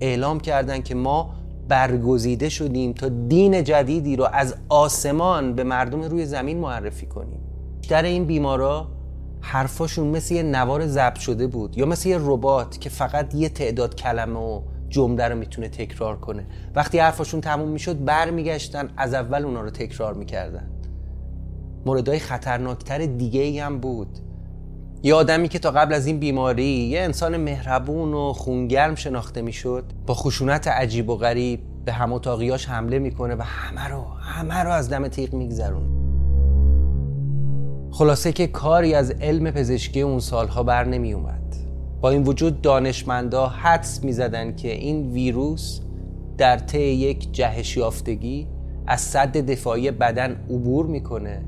اعلام 0.00 0.40
کردن 0.40 0.82
که 0.82 0.94
ما 0.94 1.34
برگزیده 1.68 2.48
شدیم 2.48 2.92
تا 2.92 3.08
دین 3.08 3.64
جدیدی 3.64 4.16
رو 4.16 4.28
از 4.32 4.54
آسمان 4.68 5.54
به 5.54 5.64
مردم 5.64 6.02
روی 6.02 6.26
زمین 6.26 6.58
معرفی 6.58 7.06
کنیم. 7.06 7.40
در 7.88 8.02
این 8.02 8.24
بیمارا 8.24 8.88
حرفاشون 9.40 10.06
مثل 10.06 10.34
یه 10.34 10.42
نوار 10.42 10.86
ضبط 10.86 11.18
شده 11.18 11.46
بود 11.46 11.78
یا 11.78 11.86
مثل 11.86 12.08
یه 12.08 12.18
ربات 12.20 12.80
که 12.80 12.90
فقط 12.90 13.34
یه 13.34 13.48
تعداد 13.48 13.94
کلمه 13.94 14.40
و 14.40 14.60
جمله 14.88 15.28
رو 15.28 15.36
می‌تونه 15.36 15.68
تکرار 15.68 16.16
کنه. 16.16 16.46
وقتی 16.74 16.98
حرفاشون 16.98 17.40
تموم 17.40 17.68
می‌شد 17.68 18.04
برمیگشتن 18.04 18.90
از 18.96 19.14
اول 19.14 19.44
اونا 19.44 19.60
رو 19.60 19.70
تکرار 19.70 20.14
می‌کردن. 20.14 20.70
موردهای 21.86 22.18
خطرناکتر 22.18 22.98
دیگه 22.98 23.40
ای 23.40 23.58
هم 23.58 23.78
بود. 23.78 24.18
یه 25.02 25.14
آدمی 25.14 25.48
که 25.48 25.58
تا 25.58 25.70
قبل 25.70 25.94
از 25.94 26.06
این 26.06 26.18
بیماری 26.18 26.64
یه 26.64 27.00
انسان 27.00 27.36
مهربون 27.36 28.14
و 28.14 28.32
خونگرم 28.32 28.94
شناخته 28.94 29.42
می‌شد 29.42 29.84
با 30.06 30.14
خشونت 30.14 30.68
عجیب 30.68 31.10
و 31.10 31.16
غریب 31.16 31.60
به 31.84 31.92
هم 31.92 32.12
اتاقیاش 32.12 32.68
حمله 32.68 32.98
می‌کنه 32.98 33.34
و 33.34 33.42
همه 33.42 33.88
رو 33.88 34.04
همه 34.20 34.54
رو 34.54 34.70
از 34.70 34.90
دم 34.90 35.08
تیغ 35.08 35.34
میگذرون 35.34 35.88
خلاصه 37.90 38.32
که 38.32 38.46
کاری 38.46 38.94
از 38.94 39.10
علم 39.10 39.50
پزشکی 39.50 40.00
اون 40.00 40.20
سالها 40.20 40.62
بر 40.62 40.84
نمی 40.84 41.12
اومد 41.12 41.56
با 42.00 42.10
این 42.10 42.22
وجود 42.22 42.62
دانشمندا 42.62 43.46
حدس 43.46 44.04
می‌زدن 44.04 44.56
که 44.56 44.72
این 44.72 45.12
ویروس 45.12 45.80
در 46.38 46.58
طی 46.58 46.80
یک 46.80 47.32
جهش 47.32 47.76
یافتگی 47.76 48.46
از 48.86 49.00
صد 49.00 49.36
دفاعی 49.36 49.90
بدن 49.90 50.30
عبور 50.50 50.86
می‌کنه 50.86 51.42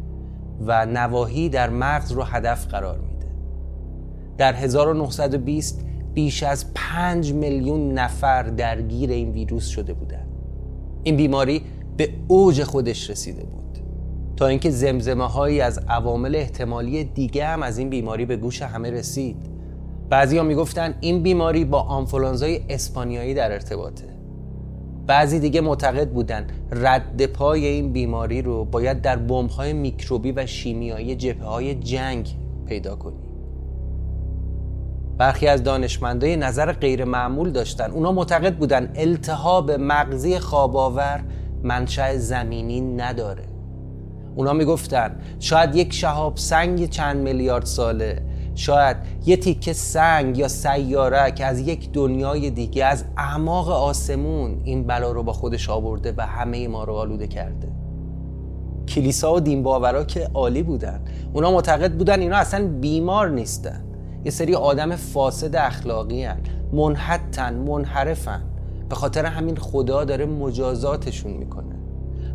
و 0.66 0.86
نواحی 0.86 1.48
در 1.48 1.70
مغز 1.70 2.12
رو 2.12 2.22
هدف 2.22 2.66
قرار 2.66 2.98
میده. 2.98 3.26
در 4.38 4.54
1920 4.54 5.84
بیش 6.14 6.42
از 6.42 6.74
5 6.74 7.32
میلیون 7.32 7.92
نفر 7.92 8.42
درگیر 8.42 9.10
این 9.10 9.30
ویروس 9.30 9.66
شده 9.66 9.94
بودند. 9.94 10.28
این 11.02 11.16
بیماری 11.16 11.62
به 11.96 12.10
اوج 12.28 12.62
خودش 12.62 13.10
رسیده 13.10 13.44
بود. 13.44 13.78
تا 14.36 14.46
اینکه 14.46 14.70
زمزمه 14.70 15.28
هایی 15.28 15.60
از 15.60 15.78
عوامل 15.78 16.34
احتمالی 16.34 17.04
دیگه 17.04 17.46
هم 17.46 17.62
از 17.62 17.78
این 17.78 17.90
بیماری 17.90 18.26
به 18.26 18.36
گوش 18.36 18.62
همه 18.62 18.90
رسید. 18.90 19.36
بعضی 20.10 20.38
ها 20.38 20.44
می‌گفتن 20.44 20.94
این 21.00 21.22
بیماری 21.22 21.64
با 21.64 21.80
آنفولانزای 21.80 22.60
اسپانیایی 22.68 23.34
در 23.34 23.52
ارتباطه. 23.52 24.19
بعضی 25.10 25.38
دیگه 25.38 25.60
معتقد 25.60 26.08
بودن 26.08 26.46
رد 26.72 27.26
پای 27.26 27.66
این 27.66 27.92
بیماری 27.92 28.42
رو 28.42 28.64
باید 28.64 29.02
در 29.02 29.16
بمب 29.16 29.50
های 29.50 29.72
میکروبی 29.72 30.32
و 30.32 30.46
شیمیایی 30.46 31.16
جبهه 31.16 31.46
های 31.46 31.74
جنگ 31.74 32.28
پیدا 32.66 32.96
کنیم. 32.96 33.20
برخی 35.18 35.46
از 35.46 35.62
دانشمندای 35.62 36.36
نظر 36.36 36.72
غیر 36.72 37.04
معمول 37.04 37.50
داشتن. 37.50 37.90
اونا 37.90 38.12
معتقد 38.12 38.56
بودن 38.56 38.92
التهاب 38.94 39.70
مغزی 39.70 40.38
خواباور 40.38 41.20
منشأ 41.62 42.16
زمینی 42.16 42.80
نداره. 42.80 43.44
اونا 44.34 44.52
می‌گفتن 44.52 45.16
شاید 45.38 45.74
یک 45.74 45.92
شهاب 45.92 46.36
سنگ 46.36 46.88
چند 46.88 47.16
میلیارد 47.16 47.64
ساله 47.64 48.22
شاید 48.54 48.96
یه 49.26 49.36
تیکه 49.36 49.72
سنگ 49.72 50.38
یا 50.38 50.48
سیاره 50.48 51.30
که 51.30 51.44
از 51.44 51.58
یک 51.58 51.92
دنیای 51.92 52.50
دیگه 52.50 52.84
از 52.84 53.04
اعماق 53.16 53.68
آسمون 53.68 54.60
این 54.64 54.86
بلا 54.86 55.12
رو 55.12 55.22
با 55.22 55.32
خودش 55.32 55.70
آورده 55.70 56.14
و 56.16 56.26
همه 56.26 56.68
ما 56.68 56.84
رو 56.84 56.94
آلوده 56.94 57.26
کرده. 57.26 57.68
کلیسا 58.88 59.34
و 59.34 59.40
دین 59.40 59.62
باورا 59.62 60.04
که 60.04 60.30
عالی 60.34 60.62
بودن. 60.62 61.04
اونا 61.32 61.50
معتقد 61.50 61.92
بودن 61.92 62.20
اینا 62.20 62.36
اصلا 62.36 62.68
بیمار 62.68 63.28
نیستن. 63.28 63.84
یه 64.24 64.30
سری 64.30 64.54
آدم 64.54 64.96
فاسد 64.96 65.56
اخلاقی 65.56 66.24
هن. 66.24 66.40
منحتن 66.72 67.54
منحرفن. 67.54 68.42
به 68.88 68.94
خاطر 68.94 69.26
همین 69.26 69.56
خدا 69.56 70.04
داره 70.04 70.26
مجازاتشون 70.26 71.32
می‌کنه. 71.32 71.79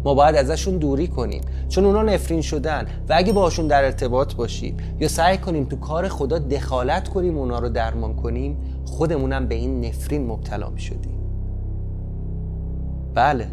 ما 0.05 0.13
باید 0.13 0.35
ازشون 0.35 0.77
دوری 0.77 1.07
کنیم. 1.07 1.41
چون 1.69 1.85
اونا 1.85 2.03
نفرین 2.03 2.41
شدن 2.41 2.87
و 3.09 3.13
اگه 3.17 3.33
باشون 3.33 3.67
در 3.67 3.83
ارتباط 3.83 4.35
باشیم 4.35 4.77
یا 4.99 5.07
سعی 5.07 5.37
کنیم 5.37 5.65
تو 5.65 5.75
کار 5.75 6.07
خدا 6.07 6.39
دخالت 6.39 7.07
کنیم 7.07 7.37
اونا 7.37 7.59
رو 7.59 7.69
درمان 7.69 8.15
کنیم 8.15 8.57
خودمونم 8.85 9.47
به 9.47 9.55
این 9.55 9.85
نفرین 9.85 10.27
مبتلا 10.27 10.69
می 10.69 10.79
شدیم 10.79 11.15
بله 13.13 13.47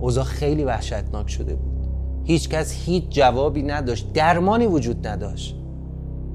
اوضاع 0.00 0.24
خیلی 0.24 0.64
وحشتناک 0.64 1.30
شده 1.30 1.54
بود. 1.54 1.86
هیچکس 2.24 2.72
هیچ 2.72 3.04
جوابی 3.10 3.62
نداشت 3.62 4.12
درمانی 4.12 4.66
وجود 4.66 5.06
نداشت. 5.06 5.56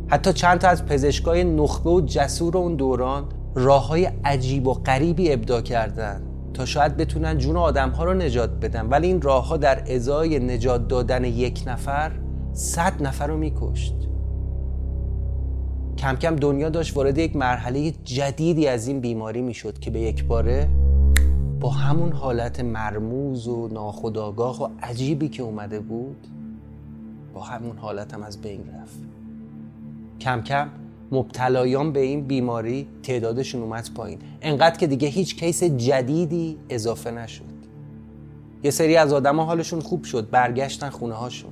حتی 0.07 0.33
چند 0.33 0.59
تا 0.59 0.67
از 0.67 0.85
پزشکای 0.85 1.43
نخبه 1.43 1.89
و 1.89 2.01
جسور 2.01 2.57
اون 2.57 2.75
دوران 2.75 3.25
راه 3.55 3.87
های 3.87 4.09
عجیب 4.25 4.67
و 4.67 4.73
غریبی 4.73 5.33
ابدا 5.33 5.61
کردن. 5.61 6.21
تا 6.55 6.65
شاید 6.65 6.97
بتونن 6.97 7.37
جون 7.37 7.57
آدم 7.57 7.89
ها 7.89 8.03
رو 8.03 8.13
نجات 8.13 8.49
بدن. 8.49 8.85
ولی 8.85 9.07
این 9.07 9.21
راه 9.21 9.47
ها 9.47 9.57
در 9.57 9.93
ازای 9.95 10.39
نجات 10.39 10.87
دادن 10.87 11.23
یک 11.23 11.63
نفر 11.67 12.11
صد 12.53 13.03
نفر 13.03 13.27
رو 13.27 13.37
میکشت. 13.37 13.95
کم 15.97 16.15
کم 16.15 16.35
دنیا 16.35 16.69
داشت 16.69 16.97
وارد 16.97 17.17
یک 17.17 17.35
مرحله 17.35 17.91
جدیدی 17.91 18.67
از 18.67 18.87
این 18.87 18.99
بیماری 18.99 19.41
می‌شد 19.41 19.79
که 19.79 19.91
به 19.91 19.99
یک 19.99 20.25
باره 20.25 20.67
با 21.59 21.69
همون 21.69 22.11
حالت 22.11 22.59
مرموز 22.59 23.47
و 23.47 23.67
ناخداگاه 23.67 24.63
و 24.63 24.69
عجیبی 24.83 25.29
که 25.29 25.43
اومده 25.43 25.79
بود 25.79 26.27
با 27.33 27.41
همون 27.41 27.77
حالت 27.77 28.13
هم 28.13 28.23
از 28.23 28.41
بین 28.41 28.61
رفت. 28.81 28.99
کم 30.19 30.41
کم 30.41 30.69
مبتلایان 31.11 31.91
به 31.91 31.99
این 31.99 32.27
بیماری 32.27 32.87
تعدادشون 33.03 33.61
اومد 33.61 33.89
پایین. 33.95 34.19
انقدر 34.41 34.77
که 34.77 34.87
دیگه 34.87 35.07
هیچ 35.07 35.35
کیس 35.35 35.63
جدیدی 35.63 36.57
اضافه 36.69 37.11
نشد. 37.11 37.43
یه 38.63 38.71
سری 38.71 38.95
از 38.95 39.13
آدما 39.13 39.45
حالشون 39.45 39.79
خوب 39.79 40.03
شد 40.03 40.29
برگشتن 40.29 40.89
خونه 40.89 41.13
هاشون 41.13 41.51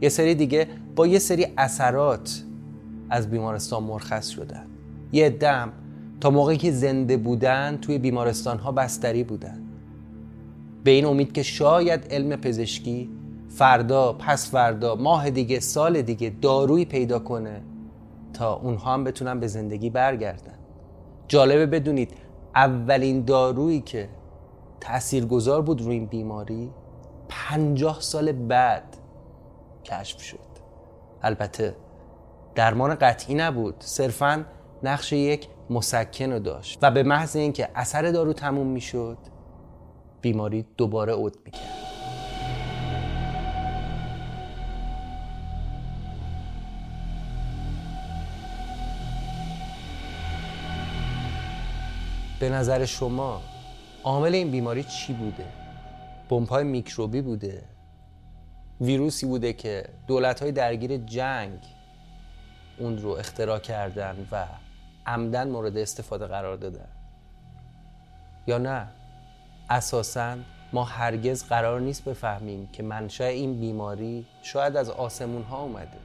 یه 0.00 0.08
سری 0.08 0.34
دیگه 0.34 0.68
با 0.96 1.06
یه 1.06 1.18
سری 1.18 1.46
اثرات 1.58 2.42
از 3.10 3.30
بیمارستان 3.30 3.82
مرخص 3.82 4.28
شدن. 4.28 4.66
یه 5.12 5.30
دم 5.30 5.72
تا 6.20 6.30
موقعی 6.30 6.56
که 6.56 6.72
زنده 6.72 7.16
بودن 7.16 7.78
توی 7.82 7.98
بیمارستان 7.98 8.58
ها 8.58 8.72
بستری 8.72 9.24
بودن. 9.24 9.62
به 10.84 10.90
این 10.90 11.04
امید 11.04 11.32
که 11.32 11.42
شاید 11.42 12.06
علم 12.10 12.36
پزشکی 12.36 13.10
فردا 13.48 14.12
پس 14.12 14.50
فردا 14.50 14.94
ماه 14.94 15.30
دیگه 15.30 15.60
سال 15.60 16.02
دیگه 16.02 16.32
دارویی 16.42 16.84
پیدا 16.84 17.18
کنه 17.18 17.60
اونها 18.44 18.94
هم 18.94 19.04
بتونن 19.04 19.40
به 19.40 19.46
زندگی 19.46 19.90
برگردن. 19.90 20.58
جالبه 21.28 21.66
بدونید 21.66 22.14
اولین 22.54 23.24
دارویی 23.24 23.80
که 23.80 24.08
تاثیرگذار 24.80 25.62
بود 25.62 25.80
روی 25.80 25.94
این 25.94 26.06
بیماری 26.06 26.70
پنجاه 27.28 28.00
سال 28.00 28.32
بعد 28.32 28.96
کشف 29.84 30.22
شد. 30.22 30.38
البته 31.22 31.76
درمان 32.54 32.94
قطعی 32.94 33.34
نبود 33.34 33.74
صرفا 33.78 34.44
نقش 34.82 35.12
یک 35.12 35.48
مسکن 35.70 36.32
رو 36.32 36.38
داشت 36.38 36.78
و 36.82 36.90
به 36.90 37.02
محض 37.02 37.36
اینکه 37.36 37.68
اثر 37.74 38.02
دارو 38.10 38.32
تموم 38.32 38.66
می‌شد 38.66 39.18
بیماری 40.20 40.66
دوباره 40.76 41.12
عود 41.12 41.36
می‌کرد. 41.44 41.97
به 52.40 52.48
نظر 52.48 52.84
شما 52.84 53.42
عامل 54.04 54.34
این 54.34 54.50
بیماری 54.50 54.84
چی 54.84 55.12
بوده؟ 55.12 55.44
بمب‌های 56.28 56.64
میکروبی 56.64 57.20
بوده؟ 57.20 57.62
ویروسی 58.80 59.26
بوده 59.26 59.52
که 59.52 59.84
دولت‌های 60.06 60.52
درگیر 60.52 60.96
جنگ 60.96 61.58
اون 62.78 62.98
رو 62.98 63.10
اختراع 63.10 63.58
کردن 63.58 64.26
و 64.32 64.46
عمدن 65.06 65.48
مورد 65.48 65.76
استفاده 65.76 66.26
قرار 66.26 66.56
دادن 66.56 66.88
یا 68.46 68.58
نه 68.58 68.88
اساسا 69.70 70.36
ما 70.72 70.84
هرگز 70.84 71.44
قرار 71.44 71.80
نیست 71.80 72.04
بفهمیم 72.04 72.68
که 72.72 72.82
منشأ 72.82 73.24
این 73.24 73.60
بیماری 73.60 74.26
شاید 74.42 74.76
از 74.76 74.90
آسمون 74.90 75.42
ها 75.42 75.62
اومده 75.62 75.98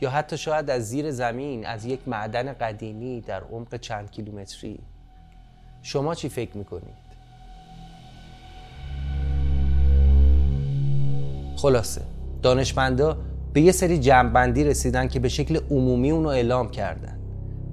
یا 0.00 0.10
حتی 0.10 0.38
شاید 0.38 0.70
از 0.70 0.88
زیر 0.88 1.10
زمین 1.10 1.66
از 1.66 1.84
یک 1.84 2.08
معدن 2.08 2.52
قدیمی 2.52 3.20
در 3.20 3.40
عمق 3.40 3.76
چند 3.76 4.10
کیلومتری 4.10 4.80
شما 5.82 6.14
چی 6.14 6.28
فکر 6.28 6.56
می‌کنید؟ 6.56 7.08
خلاصه 11.56 12.00
دانشمندا 12.42 13.16
به 13.52 13.60
یه 13.60 13.72
سری 13.72 13.98
جمعبندی 13.98 14.64
رسیدن 14.64 15.08
که 15.08 15.20
به 15.20 15.28
شکل 15.28 15.60
عمومی 15.70 16.10
اونو 16.10 16.28
اعلام 16.28 16.70
کردن 16.70 17.18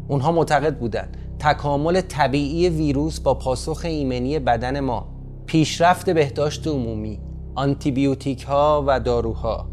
اونها 0.07 0.31
معتقد 0.31 0.77
بودن 0.77 1.07
تکامل 1.39 2.01
طبیعی 2.01 2.69
ویروس 2.69 3.19
با 3.19 3.33
پاسخ 3.33 3.81
ایمنی 3.83 4.39
بدن 4.39 4.79
ما 4.79 5.07
پیشرفت 5.45 6.09
بهداشت 6.09 6.67
عمومی 6.67 7.19
آنتیبیوتیک 7.55 8.43
ها 8.43 8.83
و 8.87 8.99
داروها 8.99 9.69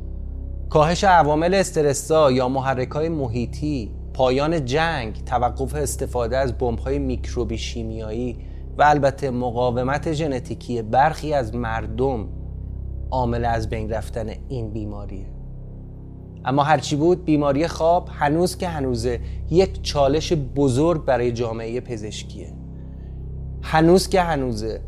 کاهش 0.71 1.05
عوامل 1.05 1.55
استرسا 1.55 2.31
یا 2.31 2.49
محرک 2.49 2.91
های 2.91 3.09
محیطی 3.09 3.91
پایان 4.15 4.65
جنگ 4.65 5.25
توقف 5.25 5.75
استفاده 5.75 6.37
از 6.37 6.59
بمب 6.59 6.79
های 6.79 6.99
میکروبی 6.99 7.59
شیمیایی 7.59 8.39
و 8.79 8.83
البته 8.83 9.31
مقاومت 9.31 10.13
ژنتیکی 10.13 10.83
برخی 10.83 11.35
از 11.35 11.55
مردم 11.55 12.29
عامل 13.11 13.45
از 13.45 13.69
بین 13.69 13.91
رفتن 13.91 14.31
این 14.49 14.73
بیماریه 14.73 15.27
اما 16.45 16.63
هرچی 16.63 16.97
بود 16.97 17.25
بیماری 17.25 17.69
خواب 17.69 18.09
هنوز 18.13 18.57
که 18.57 18.69
هنوزه 18.69 19.21
یک 19.51 19.83
چالش 19.83 20.33
بزرگ 20.33 21.05
برای 21.05 21.33
جامعه 21.33 21.81
پزشکیه. 21.81 22.53
هنوز 23.63 24.09
که 24.09 24.21
هنوزه 24.21 24.81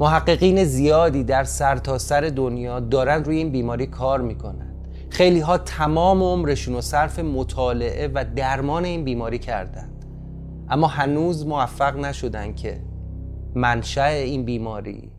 محققین 0.00 0.64
زیادی 0.64 1.24
در 1.24 1.44
سرتاسر 1.44 2.28
سر 2.28 2.34
دنیا 2.34 2.80
دارن 2.80 3.24
روی 3.24 3.36
این 3.36 3.50
بیماری 3.50 3.86
کار 3.86 4.20
می‌کنن. 4.20 4.74
خیلی 5.10 5.40
ها 5.40 5.58
تمام 5.58 6.22
عمرشون 6.22 6.74
رو 6.74 6.80
صرف 6.80 7.18
مطالعه 7.18 8.08
و 8.14 8.24
درمان 8.36 8.84
این 8.84 9.04
بیماری 9.04 9.38
کردند. 9.38 10.04
اما 10.70 10.86
هنوز 10.86 11.46
موفق 11.46 11.96
نشدن 11.96 12.54
که 12.54 12.80
منشأ 13.54 14.06
این 14.06 14.44
بیماری 14.44 15.10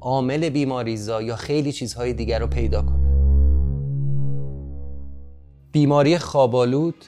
عامل 0.00 0.48
بیماریزا 0.48 1.22
یا 1.22 1.36
خیلی 1.36 1.72
چیزهای 1.72 2.12
دیگر 2.12 2.38
رو 2.38 2.46
پیدا 2.46 2.82
کنن. 2.82 2.98
بیماری 5.72 6.18
خوابالود 6.18 7.04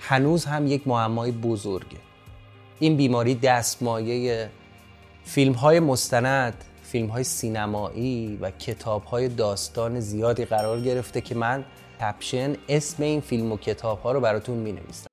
هنوز 0.00 0.44
هم 0.44 0.66
یک 0.66 0.88
معمای 0.88 1.32
بزرگه. 1.32 1.98
این 2.78 2.96
بیماری 2.96 3.34
دستمایه 3.34 4.50
فیلم 5.24 5.52
های 5.52 5.80
مستند 5.80 6.64
فیلم 6.89 7.07
های 7.07 7.23
سینمایی 7.23 8.37
و 8.41 8.51
کتاب 8.51 9.03
های 9.03 9.27
داستان 9.27 9.99
زیادی 9.99 10.45
قرار 10.45 10.81
گرفته 10.81 11.21
که 11.21 11.35
من 11.35 11.65
کپشن 12.01 12.55
اسم 12.69 13.03
این 13.03 13.21
فیلم 13.21 13.51
و 13.51 13.57
کتاب 13.57 13.99
ها 13.99 14.11
رو 14.11 14.19
براتون 14.19 14.57
می 14.57 14.71
نویسم 14.71 15.07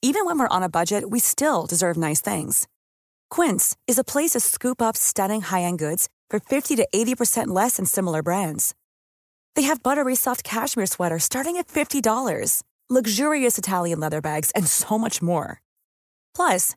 Even 0.00 0.24
when 0.26 0.38
we're 0.38 0.56
on 0.56 0.62
a 0.62 0.68
budget, 0.68 1.10
we 1.10 1.18
still 1.18 1.66
deserve 1.66 1.96
nice 1.96 2.20
things. 2.20 2.68
Quince 3.30 3.76
is 3.86 3.98
a 3.98 4.04
place 4.04 4.30
to 4.30 4.40
scoop 4.40 4.80
up 4.80 4.96
stunning 4.96 5.42
high-end 5.42 5.78
goods 5.80 6.08
for 6.30 6.38
50 6.38 6.76
to 6.76 6.86
80% 6.94 7.48
less 7.48 7.76
than 7.76 7.84
similar 7.84 8.22
brands. 8.22 8.74
They 9.56 9.62
have 9.62 9.82
buttery 9.82 10.14
soft 10.14 10.44
cashmere 10.44 10.86
sweaters 10.86 11.24
starting 11.24 11.56
at 11.56 11.66
$50, 11.66 12.62
luxurious 12.88 13.58
Italian 13.58 13.98
leather 13.98 14.20
bags, 14.20 14.52
and 14.52 14.66
so 14.68 14.98
much 14.98 15.20
more. 15.20 15.60
Plus, 16.34 16.76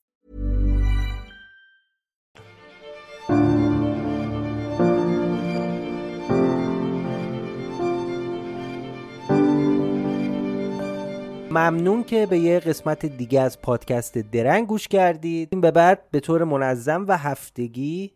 ممنون 11.51 12.03
که 12.03 12.25
به 12.25 12.39
یه 12.39 12.59
قسمت 12.59 13.05
دیگه 13.05 13.41
از 13.41 13.61
پادکست 13.61 14.17
درنگ 14.17 14.67
گوش 14.67 14.87
کردید. 14.87 15.49
این 15.51 15.61
به 15.61 15.71
بعد 15.71 16.11
به 16.11 16.19
طور 16.19 16.43
منظم 16.43 17.05
و 17.07 17.17
هفتگی 17.17 18.11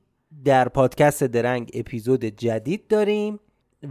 در 0.45 0.67
پادکست 0.67 1.23
درنگ 1.23 1.71
اپیزود 1.73 2.25
جدید 2.25 2.87
داریم 2.87 3.39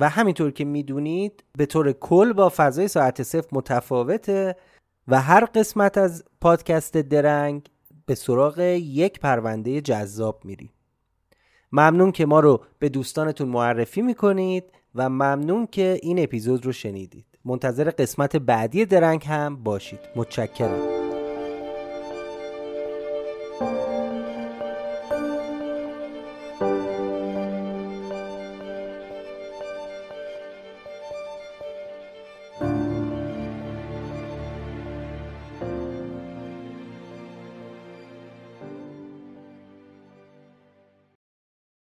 و 0.00 0.08
همینطور 0.08 0.50
که 0.50 0.64
می‌دونید 0.64 1.44
به 1.58 1.66
طور 1.66 1.92
کل 1.92 2.32
با 2.32 2.52
فضای 2.56 2.88
ساعت 2.88 3.22
صفر 3.22 3.48
متفاوته 3.52 4.56
و 5.08 5.20
هر 5.20 5.44
قسمت 5.44 5.98
از 5.98 6.24
پادکست 6.40 6.96
درنگ 6.96 7.68
به 8.06 8.14
سراغ 8.14 8.58
یک 8.78 9.20
پرونده 9.20 9.80
جذاب 9.80 10.44
میریم. 10.44 10.70
ممنون 11.72 12.12
که 12.12 12.26
ما 12.26 12.40
رو 12.40 12.64
به 12.78 12.88
دوستانتون 12.88 13.48
معرفی 13.48 14.02
می‌کنید 14.02 14.64
و 14.94 15.08
ممنون 15.08 15.66
که 15.66 15.98
این 16.02 16.22
اپیزود 16.22 16.66
رو 16.66 16.72
شنیدید. 16.72 17.26
منتظر 17.44 17.90
قسمت 17.90 18.36
بعدی 18.36 18.84
درنگ 18.84 19.24
هم 19.26 19.56
باشید. 19.56 20.00
متشکرم. 20.16 21.03